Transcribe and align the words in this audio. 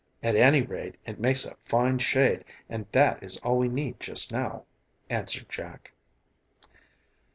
"At 0.23 0.35
any 0.35 0.63
rate 0.63 0.95
it 1.05 1.19
makes 1.19 1.45
a 1.45 1.53
fine 1.57 1.99
shade 1.99 2.43
and 2.67 2.87
that 2.91 3.21
is 3.21 3.37
all 3.41 3.59
we 3.59 3.67
need 3.67 3.99
just 3.99 4.31
now," 4.31 4.65
answered 5.11 5.45
Jack. 5.47 5.93